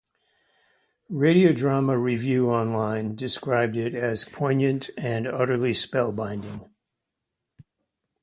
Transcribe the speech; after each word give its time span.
Radio 1.11 1.51
Drama 1.53 1.95
Review 1.95 2.49
online 2.49 3.15
described 3.15 3.77
it 3.77 3.93
as 3.93 4.25
"poignant 4.25 4.89
and 4.97 5.27
utterly 5.27 5.73
spellbinding". 5.73 6.67